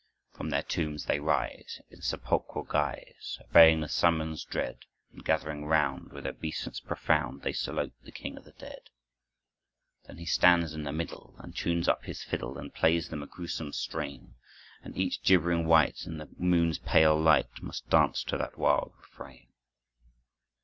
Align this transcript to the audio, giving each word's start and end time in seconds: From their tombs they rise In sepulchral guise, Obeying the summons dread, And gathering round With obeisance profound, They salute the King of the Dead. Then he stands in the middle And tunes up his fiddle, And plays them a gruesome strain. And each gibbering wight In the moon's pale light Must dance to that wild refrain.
From 0.33 0.49
their 0.49 0.63
tombs 0.63 1.05
they 1.05 1.19
rise 1.19 1.79
In 1.91 2.01
sepulchral 2.01 2.63
guise, 2.65 3.37
Obeying 3.47 3.81
the 3.81 3.87
summons 3.87 4.43
dread, 4.43 4.79
And 5.13 5.23
gathering 5.23 5.65
round 5.67 6.11
With 6.11 6.25
obeisance 6.25 6.79
profound, 6.79 7.43
They 7.43 7.53
salute 7.53 7.93
the 8.01 8.11
King 8.11 8.35
of 8.35 8.43
the 8.43 8.51
Dead. 8.53 8.89
Then 10.07 10.17
he 10.17 10.25
stands 10.25 10.73
in 10.73 10.85
the 10.85 10.91
middle 10.91 11.35
And 11.37 11.55
tunes 11.55 11.87
up 11.87 12.05
his 12.05 12.23
fiddle, 12.23 12.57
And 12.57 12.73
plays 12.73 13.09
them 13.09 13.21
a 13.21 13.27
gruesome 13.27 13.73
strain. 13.73 14.37
And 14.81 14.97
each 14.97 15.21
gibbering 15.21 15.67
wight 15.67 16.07
In 16.07 16.17
the 16.17 16.29
moon's 16.39 16.79
pale 16.79 17.15
light 17.15 17.61
Must 17.61 17.87
dance 17.91 18.23
to 18.23 18.39
that 18.39 18.57
wild 18.57 18.93
refrain. 18.97 19.49